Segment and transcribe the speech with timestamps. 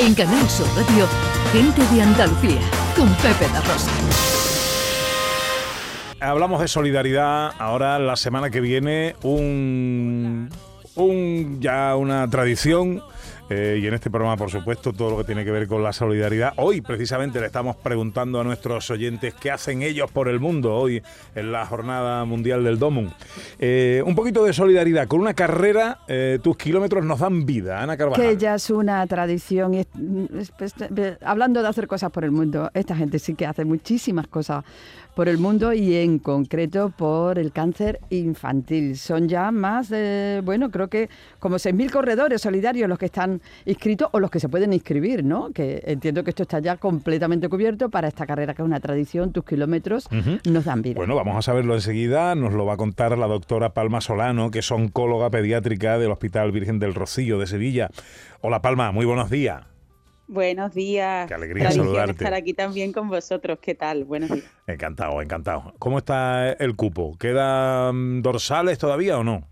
[0.00, 1.06] En Canal Sur Radio,
[1.52, 2.60] Gente de Andalucía,
[2.96, 3.90] con Pepe La Rosa.
[6.20, 7.52] Hablamos de solidaridad.
[7.58, 10.48] Ahora, la semana que viene, un,
[10.94, 13.02] un ya una tradición
[13.50, 15.92] eh, y en este programa, por supuesto, todo lo que tiene que ver con la
[15.92, 16.52] solidaridad.
[16.56, 21.02] Hoy, precisamente, le estamos preguntando a nuestros oyentes qué hacen ellos por el mundo hoy
[21.34, 23.10] en la Jornada Mundial del Domum.
[23.58, 25.08] Eh, un poquito de solidaridad.
[25.08, 28.24] Con una carrera, eh, tus kilómetros nos dan vida, Ana Carvajal.
[28.24, 29.84] Que ya es una tradición.
[30.56, 30.74] Pues,
[31.20, 34.64] hablando de hacer cosas por el mundo, esta gente sí que hace muchísimas cosas
[35.14, 38.96] por el mundo y en concreto por el cáncer infantil.
[38.96, 44.08] Son ya más de, bueno, creo que como 6.000 corredores solidarios los que están inscritos
[44.12, 45.50] o los que se pueden inscribir, ¿no?
[45.52, 49.32] Que entiendo que esto está ya completamente cubierto para esta carrera que es una tradición,
[49.32, 50.08] tus kilómetros
[50.44, 50.96] nos dan vida.
[50.96, 54.60] Bueno, vamos a saberlo enseguida, nos lo va a contar la doctora Palma Solano, que
[54.60, 57.90] es oncóloga pediátrica del Hospital Virgen del Rocío de Sevilla.
[58.40, 59.64] Hola Palma, muy buenos días.
[60.30, 61.26] Buenos días.
[61.26, 62.12] Qué alegría saludarte.
[62.12, 63.58] estar aquí también con vosotros.
[63.60, 64.04] ¿Qué tal?
[64.04, 64.44] Buenos días.
[64.68, 65.74] Encantado, encantado.
[65.80, 67.16] ¿Cómo está el cupo?
[67.18, 69.49] ¿Quedan dorsales todavía o no?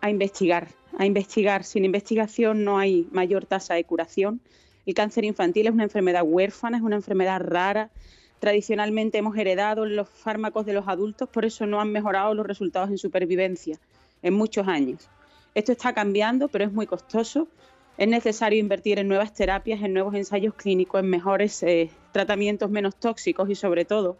[0.00, 1.62] A investigar, a investigar.
[1.64, 4.40] Sin investigación no hay mayor tasa de curación.
[4.86, 7.90] El cáncer infantil es una enfermedad huérfana, es una enfermedad rara.
[8.38, 12.90] Tradicionalmente hemos heredado los fármacos de los adultos, por eso no han mejorado los resultados
[12.90, 13.78] en supervivencia
[14.22, 15.10] en muchos años.
[15.56, 17.48] Esto está cambiando, pero es muy costoso.
[17.96, 22.94] Es necesario invertir en nuevas terapias, en nuevos ensayos clínicos, en mejores eh, tratamientos menos
[22.96, 24.18] tóxicos y sobre todo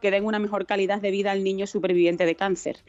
[0.00, 2.84] que den una mejor calidad de vida al niño superviviente de cáncer.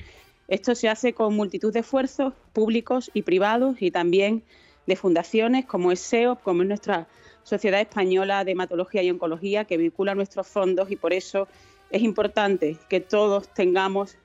[0.48, 4.44] Esto se hace con multitud de esfuerzos públicos y privados y también
[4.86, 6.12] de fundaciones como es
[6.44, 7.08] como es nuestra
[7.42, 11.48] Sociedad Española de Hematología y Oncología, que vincula nuestros fondos y por eso
[11.90, 14.20] es importante que todos tengamos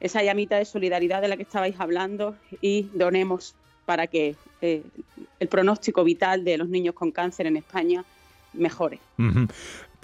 [0.00, 4.82] esa llamita de solidaridad de la que estabais hablando y donemos para que eh,
[5.40, 8.04] el pronóstico vital de los niños con cáncer en España
[8.52, 8.98] mejore.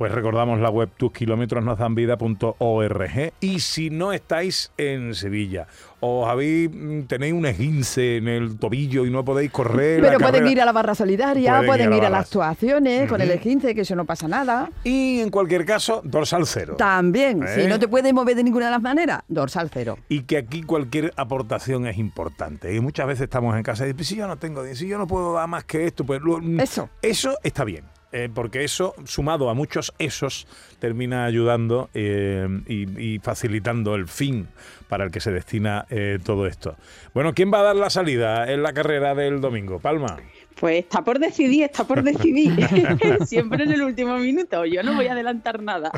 [0.03, 5.69] Pues recordamos la web tuskilómetrosnozdanvida.org y si no estáis en Sevilla
[6.01, 10.01] o habéis, mm, tenéis un esguince en el tobillo y no podéis correr.
[10.01, 13.77] Pero pueden ir a la barra solidaria, pueden, ir a, las actuaciones con el esguince,
[13.77, 14.71] que eso no pasa nada.
[14.83, 16.75] Y en cualquier caso, dorsal cero.
[16.77, 17.69] También, si ¿Eh?
[17.69, 19.99] no te puedes mover de ninguna de las maneras, dorsal cero.
[20.09, 22.75] Y que aquí cualquier aportación es importante.
[22.75, 25.07] Y muchas veces estamos en casa y decimos, si yo no tengo, si yo no
[25.07, 26.21] puedo dar más que esto, pues
[26.59, 26.89] eso.
[27.03, 27.92] Eso está bien.
[28.13, 30.47] Eh, porque eso, sumado a muchos esos,
[30.79, 34.49] termina ayudando eh, y, facilitando el fin
[34.89, 36.77] para el que se destina eh, todo esto.
[37.15, 39.81] Bueno, ¿quién va a dar la salida en la carrera del domingo?
[39.81, 40.19] Palma.
[40.59, 42.53] Pues está por decidir, está por decidir.
[43.27, 44.65] Siempre en el último minuto.
[44.65, 45.91] Yo no voy a adelantar nada.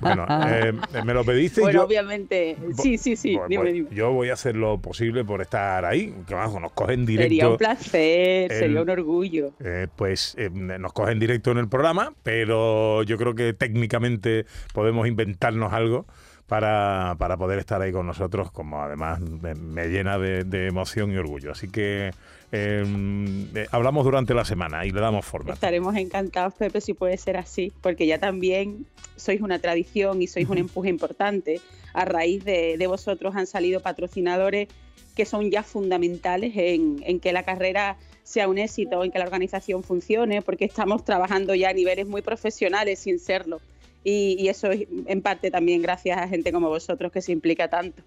[0.00, 0.72] Bueno, eh,
[1.04, 1.60] me lo pediste.
[1.60, 2.56] Bueno, yo, obviamente.
[2.82, 3.36] Sí, sí, sí.
[3.36, 6.14] Pues, pues, yo voy a hacer lo posible por estar ahí.
[6.26, 7.28] Que vamos, nos cogen directo.
[7.28, 9.52] Sería un placer, sería un orgullo.
[9.60, 15.06] Eh, pues eh, nos cogen directo en el programa, pero yo creo que técnicamente podemos
[15.06, 16.06] inventarnos algo
[16.46, 21.52] para, para poder estar ahí con nosotros, como además me, llena de, emoción y orgullo.
[21.52, 22.12] Así que
[22.52, 25.52] em, eh, hablamos durante la semana y le damos forma.
[25.52, 30.48] Estaremos encantados, Pepe, si puede ser así, porque ya también sois una tradición y sois
[30.48, 31.60] un empuje importante.
[31.92, 34.68] A raíz de, de vosotros han salido patrocinadores
[35.16, 39.24] que son ya fundamentales en, en, que la carrera sea un éxito, en que la
[39.24, 43.60] organización funcione, porque estamos trabajando ya a niveles muy profesionales sin serlo.
[44.08, 48.04] Y, eso es en parte también gracias a gente como vosotros que se implica tanto.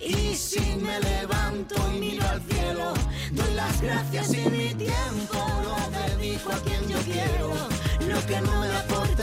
[0.00, 2.92] Y si me levanto y miro al cielo,
[3.30, 5.76] doy las gracias y mi tiempo lo
[6.16, 7.52] dedico a quien yo quiero.
[8.12, 9.22] Lo que no me aporte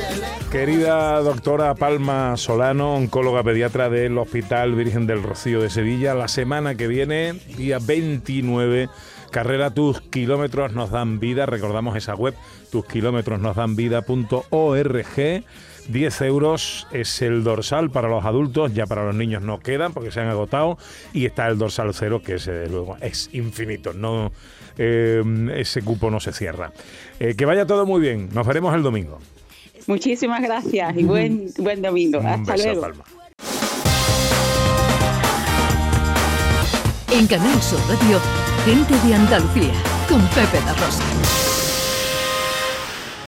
[0.49, 6.75] Querida doctora Palma Solano, oncóloga pediatra del Hospital Virgen del Rocío de Sevilla, la semana
[6.75, 8.87] que viene, día 29,
[9.31, 12.35] carrera Tus Kilómetros Nos Dan Vida, recordamos esa web,
[12.71, 15.43] tuskilómetrosnosdanvida.org
[15.87, 20.11] 10 euros es el dorsal para los adultos, ya para los niños no quedan porque
[20.11, 20.77] se han agotado.
[21.13, 24.31] Y está el dorsal cero, que es, luego es infinito, no,
[24.77, 25.23] eh,
[25.55, 26.71] ese cupo no se cierra.
[27.19, 29.19] Eh, que vaya todo muy bien, nos veremos el domingo.
[29.87, 32.19] Muchísimas gracias y buen, buen domingo.
[32.19, 32.81] Hasta luego.
[32.81, 33.03] Palma.
[37.11, 38.19] En Canal Sur Radio,
[38.65, 39.73] gente de Andalucía,
[40.09, 41.52] con Pepe La Rosa.